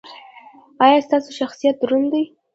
[0.83, 2.23] ایا ستاسو شخصیت دروند دی؟